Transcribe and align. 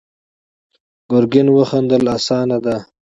ګرګين 1.11 1.47
وخندل: 1.57 2.03
اسانه 2.15 2.57
ده. 2.65 2.75